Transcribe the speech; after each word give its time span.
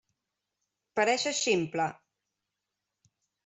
Pareixes 1.01 1.43
ximple! 1.43 1.87